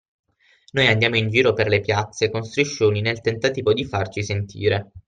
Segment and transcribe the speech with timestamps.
[0.71, 4.91] Noi andiamo in giro per le piazze con striscioni nel tentativo di farci sentire